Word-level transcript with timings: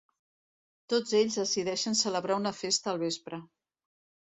Tots 0.93 1.13
ells 1.19 1.37
decideixen 1.41 1.99
celebrar 2.01 2.41
una 2.41 2.55
festa 2.63 2.93
al 2.95 3.01
vespre. 3.07 3.43